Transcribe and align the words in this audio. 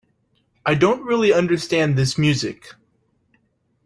I 0.65 0.73
don't 0.73 1.03
really 1.05 1.31
understand 1.31 1.95
this 1.95 2.17
music. 2.17 2.73